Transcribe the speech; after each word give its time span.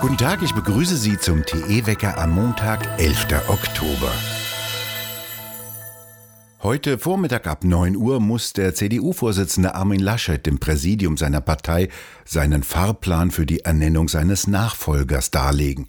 Guten 0.00 0.18
Tag, 0.18 0.42
ich 0.42 0.52
begrüße 0.52 0.96
Sie 0.96 1.18
zum 1.18 1.44
TE-Wecker 1.44 2.18
am 2.18 2.32
Montag, 2.32 2.86
11. 2.98 3.48
Oktober. 3.48 4.12
Heute 6.62 6.98
Vormittag 6.98 7.46
ab 7.46 7.64
9 7.64 7.96
Uhr 7.96 8.20
muss 8.20 8.52
der 8.52 8.74
CDU-Vorsitzende 8.74 9.74
Armin 9.74 10.00
Laschet 10.00 10.44
dem 10.44 10.58
Präsidium 10.58 11.16
seiner 11.16 11.40
Partei 11.40 11.88
seinen 12.24 12.62
Fahrplan 12.62 13.30
für 13.30 13.44
die 13.44 13.60
Ernennung 13.60 14.08
seines 14.08 14.46
Nachfolgers 14.46 15.30
darlegen. 15.30 15.88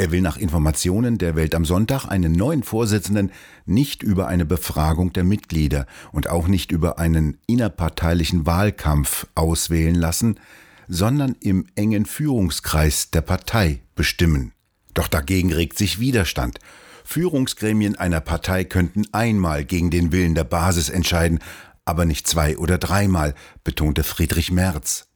Er 0.00 0.12
will 0.12 0.22
nach 0.22 0.38
Informationen 0.38 1.18
der 1.18 1.36
Welt 1.36 1.54
am 1.54 1.66
Sonntag 1.66 2.06
einen 2.06 2.32
neuen 2.32 2.62
Vorsitzenden 2.62 3.32
nicht 3.66 4.02
über 4.02 4.28
eine 4.28 4.46
Befragung 4.46 5.12
der 5.12 5.24
Mitglieder 5.24 5.84
und 6.10 6.26
auch 6.30 6.48
nicht 6.48 6.72
über 6.72 6.98
einen 6.98 7.36
innerparteilichen 7.46 8.46
Wahlkampf 8.46 9.26
auswählen 9.34 9.94
lassen, 9.94 10.40
sondern 10.88 11.36
im 11.40 11.66
engen 11.74 12.06
Führungskreis 12.06 13.10
der 13.10 13.20
Partei 13.20 13.82
bestimmen. 13.94 14.52
Doch 14.94 15.06
dagegen 15.06 15.52
regt 15.52 15.76
sich 15.76 16.00
Widerstand. 16.00 16.60
Führungsgremien 17.04 17.94
einer 17.94 18.22
Partei 18.22 18.64
könnten 18.64 19.04
einmal 19.12 19.66
gegen 19.66 19.90
den 19.90 20.12
Willen 20.12 20.34
der 20.34 20.44
Basis 20.44 20.88
entscheiden, 20.88 21.40
aber 21.84 22.06
nicht 22.06 22.26
zwei 22.26 22.56
oder 22.56 22.78
dreimal, 22.78 23.34
betonte 23.64 24.02
Friedrich 24.02 24.50
Merz. 24.50 25.09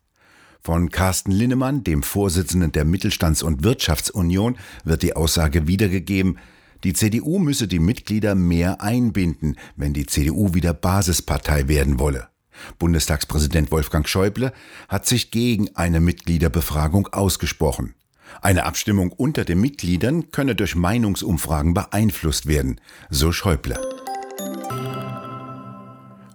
Von 0.67 0.89
Carsten 0.89 1.31
Linnemann, 1.31 1.85
dem 1.85 2.03
Vorsitzenden 2.03 2.73
der 2.73 2.87
Mittelstands- 2.87 3.43
und 3.43 3.65
Wirtschaftsunion, 3.65 4.57
wird 4.83 5.03
die 5.03 5.15
Aussage 5.15 5.67
wiedergegeben, 5.67 6.39
die 6.85 6.95
CDU 6.95 7.39
müsse 7.39 7.69
die 7.69 7.79
Mitglieder 7.79 8.35
mehr 8.35 8.81
einbinden, 8.81 9.59
wenn 9.77 9.93
die 9.93 10.07
CDU 10.07 10.55
wieder 10.55 10.73
Basispartei 10.73 11.69
werden 11.69 11.99
wolle. 11.99 12.29
Bundestagspräsident 12.79 13.71
Wolfgang 13.73 14.09
Schäuble 14.09 14.55
hat 14.89 15.05
sich 15.05 15.31
gegen 15.31 15.69
eine 15.77 16.01
Mitgliederbefragung 16.01 17.09
ausgesprochen. 17.09 17.95
Eine 18.41 18.65
Abstimmung 18.65 19.13
unter 19.13 19.45
den 19.45 19.61
Mitgliedern 19.61 20.31
könne 20.31 20.55
durch 20.55 20.77
Meinungsumfragen 20.77 21.75
beeinflusst 21.75 22.47
werden, 22.47 22.81
so 23.11 23.33
Schäuble. 23.33 23.79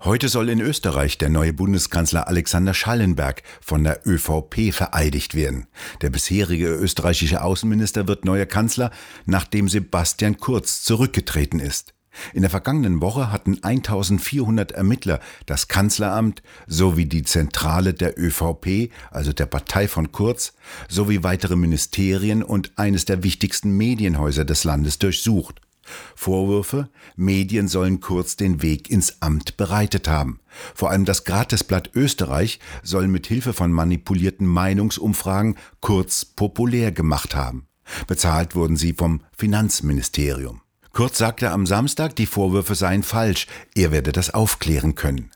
Heute 0.02 0.30
soll 0.30 0.47
in 0.47 0.61
Österreich 0.61 1.17
der 1.17 1.28
neue 1.28 1.52
Bundeskanzler 1.52 2.30
Alexander 2.30 2.73
Schallenberg 2.73 3.44
von 3.59 3.83
der 3.83 4.08
ÖVP 4.08 4.73
vereidigt 4.73 5.36
werden. 5.36 5.67
Der 6.02 6.09
bisherige 6.09 6.67
österreichische 6.67 7.44
Außenminister 7.44 8.08
wird 8.08 8.23
neuer 8.23 8.45
Kanzler, 8.45 8.92
nachdem 9.25 9.67
Sebastian 9.67 10.38
Kurz 10.38 10.83
zurückgetreten 10.83 11.59
ist. 11.59 11.94
In 12.33 12.42
der 12.44 12.50
vergangenen 12.50 13.02
Woche 13.02 13.30
hatten 13.30 13.59
1400 13.61 14.72
Ermittler 14.72 15.20
das 15.45 15.67
Kanzleramt 15.67 16.44
sowie 16.66 17.05
die 17.05 17.23
Zentrale 17.23 17.94
der 17.94 18.17
ÖVP, 18.17 18.92
also 19.11 19.33
der 19.33 19.47
Partei 19.47 19.89
von 19.89 20.14
Kurz, 20.14 20.53
sowie 20.88 21.23
weitere 21.23 21.58
Ministerien 21.58 22.42
und 22.42 22.72
eines 22.77 23.03
der 23.03 23.23
wichtigsten 23.23 23.75
Medienhäuser 23.75 24.45
des 24.45 24.64
Landes 24.64 24.97
durchsucht. 24.97 25.59
Vorwürfe, 26.16 26.90
Medien 27.16 27.68
sollen 27.68 28.00
Kurz 28.00 28.36
den 28.36 28.62
Weg 28.62 28.90
ins 28.90 29.22
Amt 29.22 29.58
bereitet 29.58 30.08
haben. 30.08 30.40
Vor 30.76 30.90
allem 30.90 31.06
das 31.06 31.23
Gratisblatt 31.23 31.92
Österreich 31.95 32.59
soll 32.84 33.08
mit 33.08 33.28
Hilfe 33.28 33.54
von 33.54 33.72
manipulierten 33.72 34.48
Meinungsumfragen 34.48 35.56
Kurz 35.82 36.26
populär 36.26 36.92
gemacht 36.92 37.36
haben. 37.36 37.67
Bezahlt 38.08 38.56
wurden 38.56 38.78
sie 38.78 38.94
vom 38.94 39.22
Finanzministerium. 39.36 40.62
Kurz 40.92 41.17
sagte 41.17 41.52
am 41.52 41.66
Samstag, 41.66 42.16
die 42.16 42.26
Vorwürfe 42.26 42.76
seien 42.76 43.04
falsch, 43.04 43.48
er 43.76 43.92
werde 43.92 44.12
das 44.12 44.34
aufklären 44.34 44.95
können. 44.95 45.32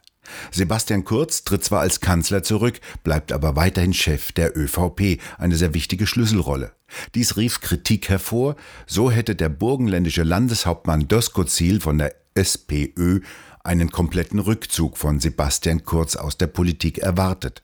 Sebastian 0.51 1.03
Kurz 1.03 1.43
tritt 1.43 1.63
zwar 1.63 1.81
als 1.81 1.99
Kanzler 1.99 2.43
zurück, 2.43 2.79
bleibt 3.03 3.31
aber 3.31 3.55
weiterhin 3.55 3.93
Chef 3.93 4.31
der 4.31 4.57
ÖVP, 4.57 5.19
eine 5.37 5.55
sehr 5.55 5.73
wichtige 5.73 6.07
Schlüsselrolle. 6.07 6.73
Dies 7.15 7.37
rief 7.37 7.61
Kritik 7.61 8.09
hervor, 8.09 8.55
so 8.85 9.11
hätte 9.11 9.35
der 9.35 9.49
burgenländische 9.49 10.23
Landeshauptmann 10.23 11.07
Doskozil 11.07 11.81
von 11.81 11.97
der 11.97 12.15
SPÖ 12.35 13.21
einen 13.63 13.91
kompletten 13.91 14.39
Rückzug 14.39 14.97
von 14.97 15.19
Sebastian 15.19 15.85
Kurz 15.85 16.15
aus 16.15 16.37
der 16.37 16.47
Politik 16.47 16.97
erwartet. 16.97 17.63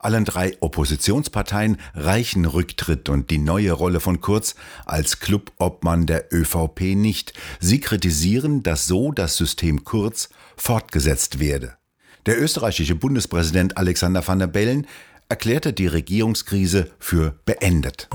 Allen 0.00 0.24
drei 0.24 0.56
Oppositionsparteien 0.60 1.78
reichen 1.94 2.44
Rücktritt 2.44 3.08
und 3.08 3.30
die 3.30 3.38
neue 3.38 3.72
Rolle 3.72 4.00
von 4.00 4.20
Kurz 4.20 4.56
als 4.86 5.20
Clubobmann 5.20 6.06
der 6.06 6.32
ÖVP 6.32 6.96
nicht. 6.96 7.32
Sie 7.60 7.80
kritisieren, 7.80 8.62
dass 8.62 8.86
so 8.86 9.12
das 9.12 9.36
System 9.36 9.84
Kurz 9.84 10.30
fortgesetzt 10.56 11.38
werde. 11.38 11.77
Der 12.28 12.38
österreichische 12.38 12.94
Bundespräsident 12.94 13.78
Alexander 13.78 14.28
van 14.28 14.38
der 14.38 14.48
Bellen 14.48 14.86
erklärte 15.30 15.72
die 15.72 15.86
Regierungskrise 15.86 16.90
für 16.98 17.34
beendet. 17.46 18.10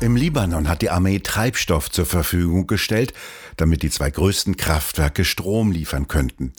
Im 0.00 0.16
Libanon 0.16 0.68
hat 0.68 0.82
die 0.82 0.90
Armee 0.90 1.20
Treibstoff 1.20 1.92
zur 1.92 2.06
Verfügung 2.06 2.66
gestellt, 2.66 3.12
damit 3.56 3.84
die 3.84 3.90
zwei 3.90 4.10
größten 4.10 4.56
Kraftwerke 4.56 5.24
Strom 5.24 5.70
liefern 5.70 6.08
könnten. 6.08 6.54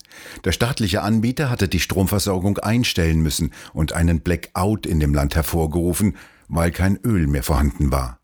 Der 0.46 0.54
staatliche 0.54 1.02
Anbieter 1.02 1.50
hatte 1.50 1.68
die 1.68 1.82
Stromversorgung 1.82 2.60
einstellen 2.60 3.20
müssen 3.20 3.52
und 3.74 3.92
einen 3.92 4.22
Blackout 4.22 4.86
in 4.86 5.02
dem 5.02 5.14
Land 5.14 5.36
hervorgerufen, 5.36 6.16
weil 6.48 6.72
kein 6.72 6.98
Öl 7.04 7.28
mehr 7.28 7.44
vorhanden 7.44 7.92
war. 7.92 8.23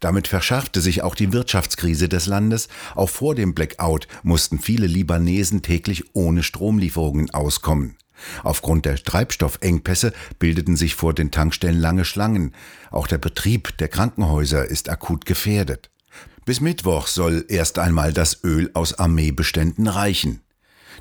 Damit 0.00 0.28
verschärfte 0.28 0.80
sich 0.80 1.02
auch 1.02 1.14
die 1.14 1.32
Wirtschaftskrise 1.32 2.08
des 2.08 2.26
Landes. 2.26 2.68
Auch 2.94 3.10
vor 3.10 3.34
dem 3.34 3.54
Blackout 3.54 4.08
mussten 4.22 4.58
viele 4.58 4.86
Libanesen 4.86 5.62
täglich 5.62 6.04
ohne 6.14 6.42
Stromlieferungen 6.42 7.30
auskommen. 7.30 7.96
Aufgrund 8.42 8.86
der 8.86 9.02
Treibstoffengpässe 9.02 10.12
bildeten 10.38 10.76
sich 10.76 10.94
vor 10.94 11.14
den 11.14 11.30
Tankstellen 11.30 11.78
lange 11.78 12.04
Schlangen. 12.04 12.54
Auch 12.90 13.06
der 13.06 13.18
Betrieb 13.18 13.76
der 13.78 13.88
Krankenhäuser 13.88 14.64
ist 14.64 14.88
akut 14.88 15.26
gefährdet. 15.26 15.90
Bis 16.44 16.60
Mittwoch 16.60 17.06
soll 17.06 17.44
erst 17.48 17.78
einmal 17.78 18.12
das 18.12 18.42
Öl 18.42 18.70
aus 18.74 18.94
Armeebeständen 18.94 19.86
reichen. 19.86 20.40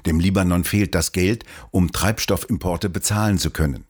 Dem 0.05 0.19
Libanon 0.19 0.63
fehlt 0.63 0.95
das 0.95 1.11
Geld, 1.11 1.45
um 1.71 1.91
Treibstoffimporte 1.91 2.89
bezahlen 2.89 3.37
zu 3.37 3.51
können. 3.51 3.85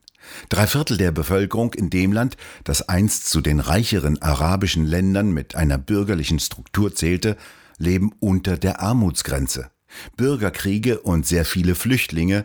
Drei 0.48 0.66
Viertel 0.66 0.96
der 0.96 1.12
Bevölkerung 1.12 1.74
in 1.74 1.90
dem 1.90 2.12
Land, 2.12 2.36
das 2.64 2.88
einst 2.88 3.28
zu 3.28 3.40
den 3.40 3.60
reicheren 3.60 4.20
arabischen 4.20 4.86
Ländern 4.86 5.32
mit 5.32 5.54
einer 5.54 5.78
bürgerlichen 5.78 6.38
Struktur 6.38 6.94
zählte, 6.94 7.36
leben 7.78 8.12
unter 8.20 8.56
der 8.56 8.80
Armutsgrenze. 8.80 9.70
Bürgerkriege 10.16 11.00
und 11.00 11.26
sehr 11.26 11.44
viele 11.44 11.74
Flüchtlinge 11.74 12.44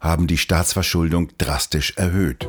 haben 0.00 0.26
die 0.26 0.38
Staatsverschuldung 0.38 1.32
drastisch 1.38 1.94
erhöht. 1.96 2.48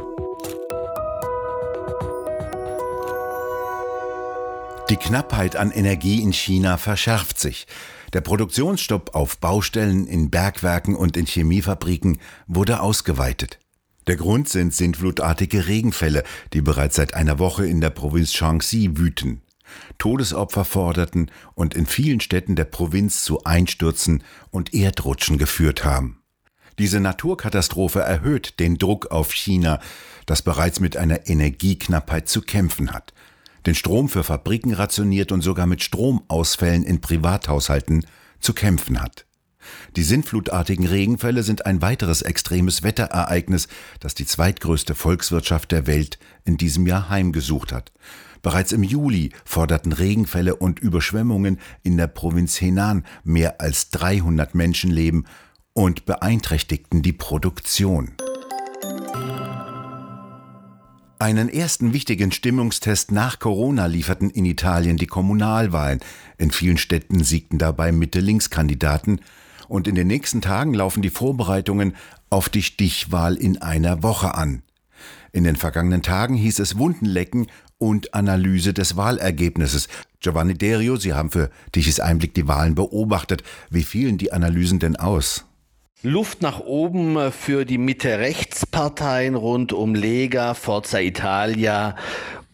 Die 4.89 4.95
Knappheit 4.95 5.57
an 5.57 5.71
Energie 5.71 6.21
in 6.21 6.31
China 6.31 6.77
verschärft 6.77 7.39
sich. 7.39 7.67
Der 8.13 8.21
Produktionsstopp 8.21 9.15
auf 9.15 9.37
Baustellen, 9.39 10.07
in 10.07 10.29
Bergwerken 10.29 10.95
und 10.95 11.17
in 11.17 11.25
Chemiefabriken 11.25 12.19
wurde 12.47 12.79
ausgeweitet. 12.79 13.59
Der 14.07 14.15
Grund 14.15 14.47
sind 14.47 14.73
sintflutartige 14.73 15.67
Regenfälle, 15.67 16.23
die 16.53 16.61
bereits 16.61 16.95
seit 16.95 17.13
einer 17.13 17.39
Woche 17.39 17.67
in 17.67 17.81
der 17.81 17.89
Provinz 17.89 18.33
Shaanxi 18.33 18.91
wüten. 18.93 19.41
Todesopfer 19.97 20.63
forderten 20.63 21.29
und 21.55 21.75
in 21.75 21.85
vielen 21.85 22.21
Städten 22.21 22.55
der 22.55 22.63
Provinz 22.63 23.25
zu 23.25 23.43
Einstürzen 23.43 24.23
und 24.49 24.73
Erdrutschen 24.73 25.37
geführt 25.37 25.83
haben. 25.83 26.21
Diese 26.79 27.01
Naturkatastrophe 27.01 27.99
erhöht 27.99 28.61
den 28.61 28.77
Druck 28.77 29.07
auf 29.07 29.33
China, 29.33 29.81
das 30.25 30.41
bereits 30.41 30.79
mit 30.79 30.95
einer 30.95 31.27
Energieknappheit 31.27 32.29
zu 32.29 32.41
kämpfen 32.41 32.93
hat, 32.93 33.13
den 33.65 33.75
Strom 33.75 34.07
für 34.07 34.23
Fabriken 34.23 34.73
rationiert 34.73 35.33
und 35.33 35.41
sogar 35.41 35.67
mit 35.67 35.83
Stromausfällen 35.83 36.83
in 36.83 37.01
Privathaushalten 37.01 38.05
zu 38.39 38.53
kämpfen 38.53 39.01
hat. 39.01 39.26
Die 39.95 40.03
sintflutartigen 40.03 40.85
Regenfälle 40.85 41.43
sind 41.43 41.65
ein 41.65 41.81
weiteres 41.81 42.21
extremes 42.21 42.83
Wetterereignis, 42.83 43.67
das 43.99 44.15
die 44.15 44.25
zweitgrößte 44.25 44.95
Volkswirtschaft 44.95 45.71
der 45.71 45.87
Welt 45.87 46.19
in 46.45 46.57
diesem 46.57 46.87
Jahr 46.87 47.09
heimgesucht 47.09 47.71
hat. 47.71 47.91
Bereits 48.41 48.71
im 48.71 48.83
Juli 48.83 49.31
forderten 49.45 49.91
Regenfälle 49.91 50.55
und 50.55 50.79
Überschwemmungen 50.79 51.59
in 51.83 51.97
der 51.97 52.07
Provinz 52.07 52.61
Henan 52.61 53.05
mehr 53.23 53.59
als 53.59 53.89
300 53.89 54.55
Menschenleben 54.55 55.25
und 55.73 56.05
beeinträchtigten 56.05 57.01
die 57.01 57.13
Produktion. 57.13 58.13
Einen 61.19 61.49
ersten 61.49 61.93
wichtigen 61.93 62.31
Stimmungstest 62.31 63.11
nach 63.11 63.39
Corona 63.39 63.87
lieferten 63.87 64.29
in 64.29 64.45
Italien 64.45 64.97
die 64.97 65.07
Kommunalwahlen. 65.07 65.99
In 66.37 66.51
vielen 66.51 66.77
Städten 66.77 67.23
siegten 67.23 67.57
dabei 67.57 67.91
Mitte-Links-Kandidaten 67.91 69.21
und 69.67 69.87
in 69.87 69.95
den 69.95 70.07
nächsten 70.07 70.41
Tagen 70.41 70.73
laufen 70.73 71.01
die 71.01 71.09
Vorbereitungen 71.09 71.95
auf 72.29 72.49
die 72.49 72.63
Stichwahl 72.63 73.35
in 73.35 73.61
einer 73.61 74.03
Woche 74.03 74.35
an. 74.35 74.63
In 75.31 75.43
den 75.43 75.55
vergangenen 75.55 76.01
Tagen 76.01 76.35
hieß 76.35 76.59
es 76.59 76.77
Wundenlecken 76.77 77.47
und 77.77 78.13
Analyse 78.13 78.73
des 78.73 78.97
Wahlergebnisses. 78.97 79.87
Giovanni 80.19 80.55
Derio, 80.55 80.95
Sie 80.95 81.13
haben 81.13 81.29
für 81.29 81.49
Tichys 81.71 81.99
Einblick 81.99 82.33
die 82.33 82.47
Wahlen 82.47 82.75
beobachtet. 82.75 83.43
Wie 83.69 83.83
fielen 83.83 84.17
die 84.17 84.33
Analysen 84.33 84.79
denn 84.79 84.95
aus? 84.95 85.45
Luft 86.03 86.41
nach 86.41 86.59
oben 86.59 87.31
für 87.31 87.65
die 87.65 87.79
Mitte-Rechts-Parteien 87.79 89.35
rund 89.35 89.73
um 89.73 89.95
Lega, 89.95 90.53
Forza 90.53 90.99
Italia 90.99 91.95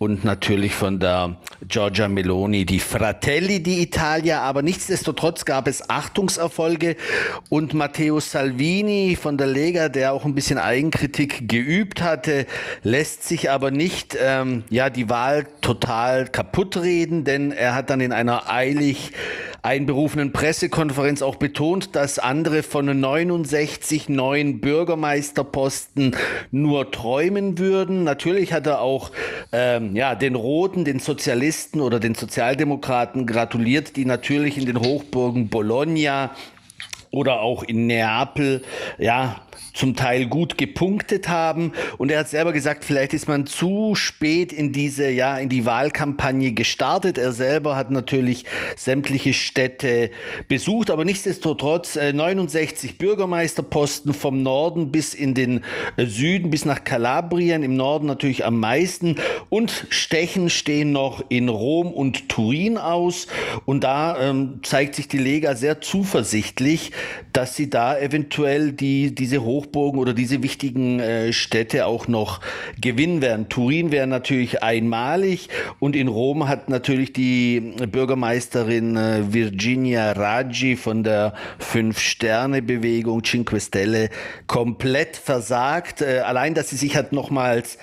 und 0.03 0.25
natürlich 0.25 0.75
von 0.75 0.99
der 0.99 1.37
Giorgia 1.65 2.09
Meloni 2.09 2.65
die 2.65 2.81
Fratelli 2.81 3.57
d'Italia. 3.59 4.39
Aber 4.39 4.61
nichtsdestotrotz 4.61 5.45
gab 5.45 5.65
es 5.65 5.89
Achtungserfolge 5.89 6.97
und 7.47 7.73
Matteo 7.73 8.19
Salvini 8.19 9.15
von 9.15 9.37
der 9.37 9.47
Lega, 9.47 9.87
der 9.87 10.11
auch 10.11 10.25
ein 10.25 10.35
bisschen 10.35 10.57
Eigenkritik 10.57 11.47
geübt 11.47 12.01
hatte, 12.01 12.45
lässt 12.83 13.23
sich 13.23 13.49
aber 13.49 13.71
nicht 13.71 14.17
ähm, 14.21 14.65
ja 14.69 14.89
die 14.89 15.09
Wahl 15.09 15.47
total 15.61 16.27
kaputt 16.27 16.75
reden, 16.75 17.23
denn 17.23 17.53
er 17.53 17.73
hat 17.73 17.89
dann 17.89 18.01
in 18.01 18.11
einer 18.11 18.51
eilig 18.51 19.13
einberufenen 19.63 20.33
Pressekonferenz 20.33 21.21
auch 21.21 21.37
betont, 21.37 21.95
dass 21.95 22.19
andere 22.19 22.63
von 22.63 22.99
69 22.99 24.09
neuen 24.09 24.59
Bürgermeisterposten 24.59 26.17
nur 26.51 26.91
träumen 26.91 27.57
würden. 27.57 28.03
Natürlich 28.03 28.51
hat 28.51 28.67
er 28.67 28.81
auch 28.81 29.11
ähm, 29.53 29.92
ja, 29.95 30.15
den 30.15 30.35
Roten, 30.35 30.85
den 30.85 30.99
Sozialisten 30.99 31.81
oder 31.81 31.99
den 31.99 32.15
Sozialdemokraten 32.15 33.25
gratuliert, 33.25 33.95
die 33.95 34.05
natürlich 34.05 34.57
in 34.57 34.65
den 34.65 34.79
Hochburgen 34.79 35.49
Bologna 35.49 36.31
oder 37.11 37.41
auch 37.41 37.63
in 37.63 37.87
Neapel. 37.87 38.63
Ja 38.97 39.41
zum 39.73 39.95
Teil 39.95 40.27
gut 40.27 40.57
gepunktet 40.57 41.29
haben. 41.29 41.73
Und 41.97 42.11
er 42.11 42.19
hat 42.19 42.29
selber 42.29 42.53
gesagt, 42.53 42.85
vielleicht 42.85 43.13
ist 43.13 43.27
man 43.27 43.45
zu 43.45 43.95
spät 43.95 44.53
in 44.53 44.71
diese, 44.71 45.09
ja, 45.09 45.37
in 45.37 45.49
die 45.49 45.65
Wahlkampagne 45.65 46.51
gestartet. 46.51 47.17
Er 47.17 47.31
selber 47.31 47.75
hat 47.75 47.91
natürlich 47.91 48.45
sämtliche 48.75 49.33
Städte 49.33 50.11
besucht, 50.47 50.91
aber 50.91 51.05
nichtsdestotrotz 51.05 51.95
äh, 51.95 52.13
69 52.13 52.97
Bürgermeisterposten 52.97 54.13
vom 54.13 54.43
Norden 54.43 54.91
bis 54.91 55.13
in 55.13 55.33
den 55.33 55.63
äh, 55.97 56.05
Süden, 56.05 56.49
bis 56.49 56.65
nach 56.65 56.83
Kalabrien, 56.83 57.63
im 57.63 57.75
Norden 57.75 58.05
natürlich 58.05 58.45
am 58.45 58.59
meisten. 58.59 59.17
Und 59.49 59.87
Stechen 59.89 60.49
stehen 60.49 60.91
noch 60.91 61.23
in 61.29 61.49
Rom 61.49 61.91
und 61.91 62.29
Turin 62.29 62.77
aus. 62.77 63.27
Und 63.65 63.83
da 63.83 64.19
ähm, 64.19 64.59
zeigt 64.63 64.95
sich 64.95 65.07
die 65.07 65.17
Lega 65.17 65.55
sehr 65.55 65.81
zuversichtlich, 65.81 66.91
dass 67.31 67.55
sie 67.55 67.69
da 67.69 67.97
eventuell 67.97 68.71
die, 68.71 69.13
diese 69.13 69.37
Hoch 69.43 69.63
Hochburgen 69.63 69.99
oder 69.99 70.13
diese 70.13 70.43
wichtigen 70.43 70.99
äh, 70.99 71.31
Städte 71.31 71.85
auch 71.85 72.07
noch 72.07 72.41
gewinnen 72.79 73.21
werden. 73.21 73.49
Turin 73.49 73.91
wäre 73.91 74.07
natürlich 74.07 74.61
einmalig 74.61 75.49
und 75.79 75.95
in 75.95 76.07
Rom 76.07 76.47
hat 76.47 76.69
natürlich 76.69 77.13
die 77.13 77.59
Bürgermeisterin 77.59 78.97
äh, 78.97 79.33
Virginia 79.33 80.11
Raggi 80.11 80.75
von 80.75 81.03
der 81.03 81.33
Fünf-Sterne-Bewegung 81.59 83.23
Cinque 83.23 83.59
Stelle 83.59 84.09
komplett 84.47 85.15
versagt. 85.15 86.01
Äh, 86.01 86.19
allein, 86.19 86.53
dass 86.53 86.69
sie 86.69 86.77
sich 86.77 86.95
hat 86.95 87.13
nochmals 87.13 87.77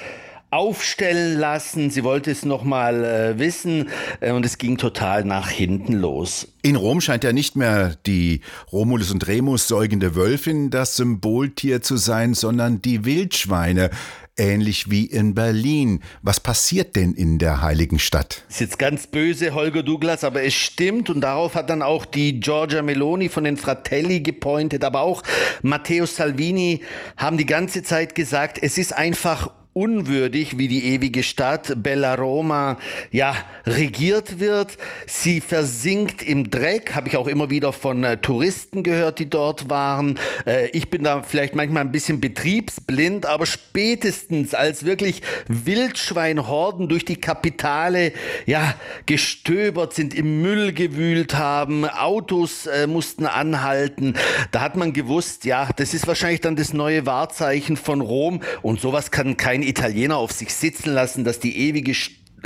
aufstellen 0.50 1.38
lassen. 1.38 1.90
Sie 1.90 2.02
wollte 2.02 2.30
es 2.30 2.44
nochmal 2.44 3.04
äh, 3.04 3.38
wissen 3.38 3.88
äh, 4.20 4.32
und 4.32 4.44
es 4.44 4.58
ging 4.58 4.78
total 4.78 5.24
nach 5.24 5.48
hinten 5.48 5.94
los. 5.94 6.48
In 6.62 6.76
Rom 6.76 7.00
scheint 7.00 7.24
ja 7.24 7.32
nicht 7.32 7.56
mehr 7.56 7.96
die 8.06 8.40
Romulus 8.72 9.10
und 9.10 9.26
Remus 9.26 9.68
säugende 9.68 10.14
Wölfin 10.14 10.70
das 10.70 10.96
Symboltier 10.96 11.82
zu 11.82 11.96
sein, 11.96 12.34
sondern 12.34 12.82
die 12.82 13.04
Wildschweine. 13.04 13.90
Ähnlich 14.36 14.90
wie 14.90 15.04
in 15.04 15.34
Berlin. 15.34 16.00
Was 16.22 16.40
passiert 16.40 16.96
denn 16.96 17.12
in 17.12 17.38
der 17.38 17.60
heiligen 17.60 17.98
Stadt? 17.98 18.44
Ist 18.48 18.60
jetzt 18.60 18.78
ganz 18.78 19.06
böse, 19.06 19.52
Holger 19.52 19.82
Douglas, 19.82 20.24
aber 20.24 20.42
es 20.42 20.54
stimmt 20.54 21.10
und 21.10 21.20
darauf 21.20 21.54
hat 21.54 21.68
dann 21.68 21.82
auch 21.82 22.06
die 22.06 22.40
Giorgia 22.40 22.80
Meloni 22.80 23.28
von 23.28 23.44
den 23.44 23.58
Fratelli 23.58 24.20
gepointet, 24.20 24.82
aber 24.82 25.02
auch 25.02 25.22
Matteo 25.60 26.06
Salvini 26.06 26.80
haben 27.18 27.36
die 27.36 27.44
ganze 27.44 27.82
Zeit 27.82 28.14
gesagt, 28.14 28.58
es 28.62 28.78
ist 28.78 28.96
einfach 28.96 29.50
unwürdig, 29.72 30.58
wie 30.58 30.66
die 30.66 30.84
ewige 30.86 31.22
Stadt 31.22 31.74
Bella 31.76 32.16
Roma 32.16 32.76
ja 33.12 33.36
regiert 33.66 34.40
wird. 34.40 34.76
Sie 35.06 35.40
versinkt 35.40 36.22
im 36.22 36.50
Dreck, 36.50 36.94
habe 36.94 37.08
ich 37.08 37.16
auch 37.16 37.28
immer 37.28 37.50
wieder 37.50 37.72
von 37.72 38.02
äh, 38.02 38.16
Touristen 38.16 38.82
gehört, 38.82 39.20
die 39.20 39.30
dort 39.30 39.70
waren. 39.70 40.18
Äh, 40.44 40.70
ich 40.70 40.90
bin 40.90 41.04
da 41.04 41.22
vielleicht 41.22 41.54
manchmal 41.54 41.84
ein 41.84 41.92
bisschen 41.92 42.20
betriebsblind, 42.20 43.26
aber 43.26 43.46
spätestens 43.46 44.54
als 44.54 44.84
wirklich 44.84 45.22
Wildschweinhorden 45.46 46.88
durch 46.88 47.04
die 47.04 47.16
Kapitale 47.16 48.12
ja 48.46 48.74
gestöbert 49.06 49.94
sind, 49.94 50.14
im 50.14 50.42
Müll 50.42 50.72
gewühlt 50.72 51.34
haben, 51.34 51.84
Autos 51.84 52.66
äh, 52.66 52.88
mussten 52.88 53.26
anhalten, 53.26 54.14
da 54.50 54.62
hat 54.62 54.76
man 54.76 54.92
gewusst, 54.92 55.44
ja, 55.44 55.68
das 55.76 55.94
ist 55.94 56.08
wahrscheinlich 56.08 56.40
dann 56.40 56.56
das 56.56 56.72
neue 56.72 57.06
Wahrzeichen 57.06 57.76
von 57.76 58.00
Rom 58.00 58.40
und 58.62 58.80
sowas 58.80 59.12
kann 59.12 59.36
kein 59.36 59.59
kein 59.60 59.68
Italiener 59.68 60.16
auf 60.16 60.32
sich 60.32 60.54
sitzen 60.54 60.92
lassen, 60.92 61.24
dass 61.24 61.38
die 61.38 61.56
ewige 61.68 61.94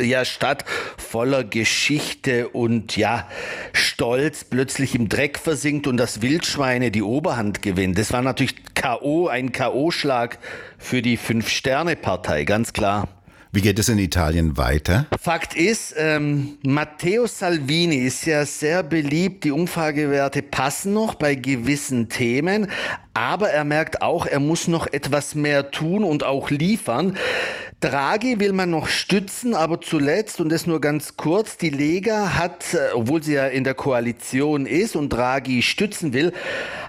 ja, 0.00 0.24
Stadt 0.24 0.64
voller 0.96 1.44
Geschichte 1.44 2.48
und 2.48 2.96
ja, 2.96 3.28
Stolz 3.72 4.42
plötzlich 4.42 4.96
im 4.96 5.08
Dreck 5.08 5.38
versinkt 5.38 5.86
und 5.86 5.96
das 5.96 6.20
Wildschweine 6.20 6.90
die 6.90 7.02
Oberhand 7.02 7.62
gewinnt. 7.62 7.98
Das 7.98 8.12
war 8.12 8.22
natürlich 8.22 8.56
K.O., 8.74 9.28
ein 9.28 9.52
K.O.-Schlag 9.52 10.38
für 10.78 11.02
die 11.02 11.16
Fünf-Sterne-Partei, 11.16 12.44
ganz 12.44 12.72
klar. 12.72 13.06
Wie 13.54 13.60
geht 13.60 13.78
es 13.78 13.88
in 13.88 14.00
Italien 14.00 14.56
weiter? 14.56 15.06
Fakt 15.20 15.54
ist, 15.54 15.94
ähm, 15.96 16.58
Matteo 16.64 17.28
Salvini 17.28 17.98
ist 17.98 18.26
ja 18.26 18.44
sehr 18.44 18.82
beliebt. 18.82 19.44
Die 19.44 19.52
Umfragewerte 19.52 20.42
passen 20.42 20.92
noch 20.92 21.14
bei 21.14 21.36
gewissen 21.36 22.08
Themen, 22.08 22.66
aber 23.14 23.50
er 23.50 23.62
merkt 23.62 24.02
auch, 24.02 24.26
er 24.26 24.40
muss 24.40 24.66
noch 24.66 24.88
etwas 24.88 25.36
mehr 25.36 25.70
tun 25.70 26.02
und 26.02 26.24
auch 26.24 26.50
liefern. 26.50 27.16
Draghi 27.80 28.40
will 28.40 28.52
man 28.52 28.70
noch 28.70 28.88
stützen, 28.88 29.54
aber 29.54 29.80
zuletzt, 29.80 30.40
und 30.40 30.48
das 30.48 30.66
nur 30.66 30.80
ganz 30.80 31.16
kurz, 31.16 31.58
die 31.58 31.70
Lega 31.70 32.34
hat, 32.34 32.74
äh, 32.74 32.92
obwohl 32.94 33.22
sie 33.22 33.34
ja 33.34 33.46
in 33.46 33.64
der 33.64 33.74
Koalition 33.74 34.66
ist 34.66 34.96
und 34.96 35.10
Draghi 35.10 35.62
stützen 35.62 36.12
will, 36.12 36.32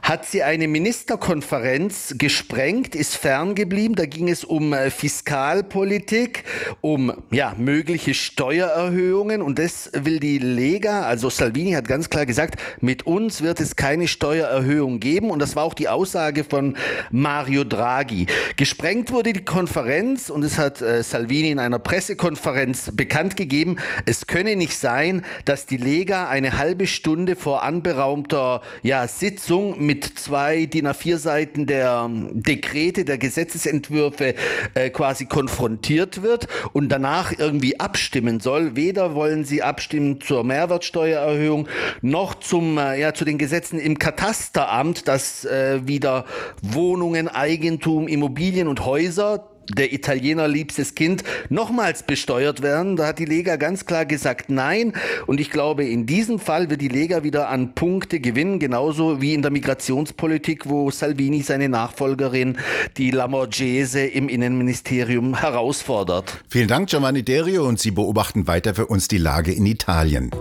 hat 0.01 0.25
sie 0.25 0.43
eine 0.43 0.67
Ministerkonferenz 0.67 2.15
gesprengt, 2.17 2.95
ist 2.95 3.15
ferngeblieben. 3.15 3.95
Da 3.95 4.05
ging 4.05 4.29
es 4.29 4.43
um 4.43 4.71
äh, 4.71 4.89
Fiskalpolitik, 4.91 6.43
um 6.81 7.11
ja, 7.31 7.55
mögliche 7.57 8.13
Steuererhöhungen 8.13 9.41
und 9.41 9.59
das 9.59 9.89
will 9.93 10.19
die 10.19 10.37
Lega, 10.37 11.01
also 11.01 11.29
Salvini 11.29 11.71
hat 11.71 11.87
ganz 11.87 12.09
klar 12.09 12.25
gesagt, 12.25 12.61
mit 12.81 13.05
uns 13.05 13.41
wird 13.41 13.59
es 13.59 13.75
keine 13.75 14.07
Steuererhöhung 14.07 14.99
geben 14.99 15.31
und 15.31 15.39
das 15.39 15.55
war 15.55 15.63
auch 15.63 15.73
die 15.73 15.89
Aussage 15.89 16.43
von 16.43 16.77
Mario 17.11 17.63
Draghi. 17.63 18.27
Gesprengt 18.55 19.11
wurde 19.11 19.33
die 19.33 19.43
Konferenz 19.43 20.29
und 20.29 20.43
es 20.43 20.57
hat 20.57 20.84
äh, 20.85 21.03
Salvini 21.03 21.51
in 21.51 21.59
einer 21.59 21.79
Pressekonferenz 21.79 22.91
bekannt 22.93 23.35
gegeben, 23.35 23.77
es 24.05 24.27
könne 24.27 24.55
nicht 24.55 24.77
sein, 24.77 25.25
dass 25.45 25.65
die 25.65 25.77
Lega 25.77 26.27
eine 26.29 26.57
halbe 26.57 26.87
Stunde 26.87 27.35
vor 27.35 27.63
anberaumter 27.63 28.61
ja, 28.83 29.07
Sitzung 29.07 29.85
mit 29.85 30.05
zwei 30.19 30.65
DIN 30.65 30.87
A4 30.87 31.17
Seiten 31.17 31.65
der 31.65 32.05
ähm, 32.05 32.43
Dekrete, 32.43 33.05
der 33.05 33.17
Gesetzesentwürfe 33.17 34.35
äh, 34.73 34.89
quasi 34.89 35.25
konfrontiert 35.25 36.21
wird 36.21 36.47
und 36.73 36.89
danach 36.89 37.33
irgendwie 37.37 37.79
abstimmen 37.79 38.39
soll. 38.39 38.75
Weder 38.75 39.15
wollen 39.15 39.43
sie 39.43 39.63
abstimmen 39.63 40.21
zur 40.21 40.43
Mehrwertsteuererhöhung 40.43 41.67
noch 42.01 42.35
zum, 42.35 42.77
äh, 42.77 42.99
ja, 42.99 43.13
zu 43.13 43.25
den 43.25 43.37
Gesetzen 43.37 43.79
im 43.79 43.99
Katasteramt, 43.99 45.07
das 45.07 45.45
äh, 45.45 45.85
wieder 45.87 46.25
Wohnungen, 46.61 47.27
Eigentum, 47.27 48.07
Immobilien 48.07 48.67
und 48.67 48.85
Häuser 48.85 49.49
der 49.73 49.93
Italiener 49.93 50.47
liebstes 50.47 50.95
Kind 50.95 51.23
nochmals 51.49 52.03
besteuert 52.03 52.61
werden. 52.61 52.95
Da 52.95 53.07
hat 53.07 53.19
die 53.19 53.25
Lega 53.25 53.55
ganz 53.55 53.85
klar 53.85 54.05
gesagt 54.05 54.49
Nein. 54.49 54.93
Und 55.27 55.39
ich 55.39 55.49
glaube, 55.49 55.85
in 55.85 56.05
diesem 56.05 56.39
Fall 56.39 56.69
wird 56.69 56.81
die 56.81 56.87
Lega 56.87 57.23
wieder 57.23 57.49
an 57.49 57.75
Punkte 57.75 58.19
gewinnen, 58.19 58.59
genauso 58.59 59.21
wie 59.21 59.33
in 59.33 59.41
der 59.41 59.51
Migrationspolitik, 59.51 60.69
wo 60.69 60.91
Salvini 60.91 61.41
seine 61.41 61.69
Nachfolgerin, 61.69 62.57
die 62.97 63.11
Lamorgese, 63.11 64.05
im 64.05 64.29
Innenministerium 64.29 65.39
herausfordert. 65.39 66.43
Vielen 66.49 66.67
Dank, 66.67 66.89
Giovanni 66.89 67.23
Derio, 67.23 67.67
und 67.67 67.79
Sie 67.79 67.91
beobachten 67.91 68.47
weiter 68.47 68.75
für 68.75 68.87
uns 68.87 69.07
die 69.07 69.17
Lage 69.17 69.51
in 69.51 69.65
Italien. 69.65 70.31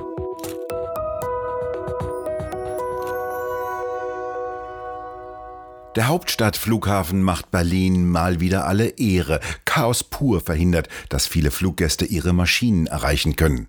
Der 5.97 6.09
Hauptstadtflughafen 6.09 7.23
macht 7.23 7.53
Berlin 7.53 8.11
mal 8.11 8.41
wieder 8.41 8.67
alle 8.67 8.89
Ehre. 8.99 9.39
Chaos 9.65 10.03
pur 10.03 10.41
verhindert, 10.41 10.89
dass 11.09 11.29
viele 11.29 11.53
Fluggäste 11.53 12.05
ihre 12.05 12.33
Maschinen 12.33 12.89
erreichen 12.89 13.37
können. 13.37 13.69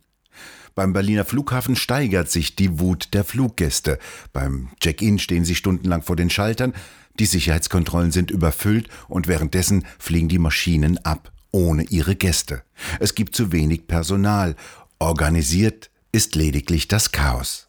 Beim 0.74 0.92
Berliner 0.92 1.24
Flughafen 1.24 1.76
steigert 1.76 2.32
sich 2.32 2.56
die 2.56 2.80
Wut 2.80 3.14
der 3.14 3.26
Fluggäste. 3.26 4.00
Beim 4.34 4.70
Check-in 4.80 5.20
stehen 5.20 5.46
sie 5.46 5.56
stundenlang 5.56 6.02
vor 6.02 6.16
den 6.16 6.32
Schaltern, 6.32 6.74
die 7.20 7.28
Sicherheitskontrollen 7.28 8.12
sind 8.12 8.32
überfüllt 8.32 8.90
und 9.08 9.28
währenddessen 9.28 9.86
fliegen 10.00 10.28
die 10.28 10.40
Maschinen 10.40 10.98
ab, 11.06 11.32
ohne 11.52 11.84
ihre 11.84 12.16
Gäste. 12.16 12.64
Es 13.00 13.16
gibt 13.16 13.36
zu 13.36 13.52
wenig 13.52 13.88
Personal. 13.88 14.56
Organisiert 15.00 15.92
ist 16.12 16.36
lediglich 16.36 16.88
das 16.88 17.12
Chaos. 17.12 17.68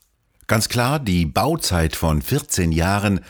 Ganz 0.48 0.68
klar, 0.68 0.98
die 0.98 1.26
Bauzeit 1.26 1.94
von 1.94 2.22
14 2.22 2.72
Jahren 2.72 3.20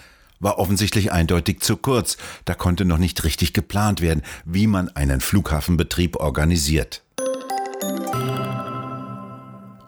war 0.41 0.59
offensichtlich 0.59 1.13
eindeutig 1.13 1.61
zu 1.61 1.77
kurz. 1.77 2.17
Da 2.45 2.55
konnte 2.55 2.85
noch 2.85 2.99
nicht 2.99 3.25
richtig 3.25 3.53
geplant 3.53 4.01
werden, 4.01 4.23
wie 4.45 4.67
man 4.67 4.89
einen 4.91 5.21
Flughafenbetrieb 5.21 6.17
organisiert. 6.17 7.03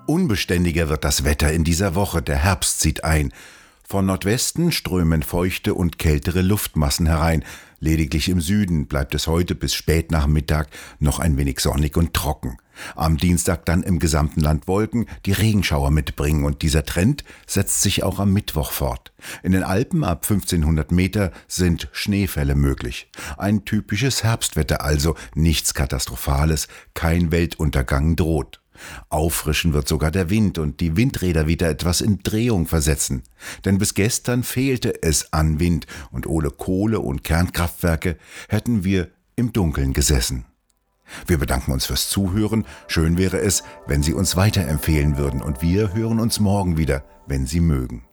Unbeständiger 0.06 0.88
wird 0.88 1.04
das 1.04 1.24
Wetter 1.24 1.52
in 1.52 1.64
dieser 1.64 1.94
Woche. 1.94 2.22
Der 2.22 2.36
Herbst 2.36 2.80
zieht 2.80 3.04
ein. 3.04 3.32
Von 3.86 4.06
Nordwesten 4.06 4.72
strömen 4.72 5.22
feuchte 5.22 5.74
und 5.74 5.98
kältere 5.98 6.42
Luftmassen 6.42 7.06
herein. 7.06 7.44
Lediglich 7.80 8.28
im 8.28 8.40
Süden 8.40 8.86
bleibt 8.86 9.14
es 9.14 9.28
heute 9.28 9.54
bis 9.54 9.72
spät 9.72 10.10
nach 10.10 10.26
Mittag 10.26 10.68
noch 10.98 11.20
ein 11.20 11.36
wenig 11.36 11.60
sonnig 11.60 11.96
und 11.96 12.12
trocken. 12.12 12.56
Am 12.96 13.16
Dienstag 13.16 13.64
dann 13.66 13.82
im 13.82 13.98
gesamten 13.98 14.40
Land 14.40 14.66
Wolken, 14.66 15.06
die 15.26 15.32
Regenschauer 15.32 15.90
mitbringen 15.90 16.44
und 16.44 16.62
dieser 16.62 16.84
Trend 16.84 17.24
setzt 17.46 17.82
sich 17.82 18.02
auch 18.02 18.18
am 18.18 18.32
Mittwoch 18.32 18.72
fort. 18.72 19.12
In 19.42 19.52
den 19.52 19.62
Alpen 19.62 20.04
ab 20.04 20.24
1500 20.28 20.90
Meter 20.90 21.32
sind 21.46 21.88
Schneefälle 21.92 22.54
möglich. 22.54 23.10
Ein 23.36 23.64
typisches 23.64 24.24
Herbstwetter 24.24 24.84
also, 24.84 25.14
nichts 25.34 25.74
Katastrophales, 25.74 26.68
kein 26.94 27.30
Weltuntergang 27.30 28.16
droht. 28.16 28.60
Auffrischen 29.08 29.72
wird 29.72 29.88
sogar 29.88 30.10
der 30.10 30.30
Wind 30.30 30.58
und 30.58 30.80
die 30.80 30.96
Windräder 30.96 31.46
wieder 31.46 31.68
etwas 31.68 32.00
in 32.00 32.18
Drehung 32.22 32.66
versetzen. 32.66 33.22
Denn 33.64 33.78
bis 33.78 33.94
gestern 33.94 34.42
fehlte 34.42 35.02
es 35.02 35.32
an 35.32 35.60
Wind 35.60 35.86
und 36.10 36.26
ohne 36.26 36.50
Kohle 36.50 37.00
und 37.00 37.24
Kernkraftwerke 37.24 38.16
hätten 38.48 38.84
wir 38.84 39.08
im 39.36 39.52
Dunkeln 39.52 39.92
gesessen. 39.92 40.44
Wir 41.26 41.38
bedanken 41.38 41.72
uns 41.72 41.86
fürs 41.86 42.10
Zuhören. 42.10 42.66
Schön 42.86 43.16
wäre 43.16 43.38
es, 43.38 43.62
wenn 43.86 44.02
Sie 44.02 44.12
uns 44.12 44.36
weiterempfehlen 44.36 45.16
würden 45.16 45.42
und 45.42 45.62
wir 45.62 45.94
hören 45.94 46.20
uns 46.20 46.40
morgen 46.40 46.76
wieder, 46.76 47.04
wenn 47.26 47.46
Sie 47.46 47.60
mögen. 47.60 48.07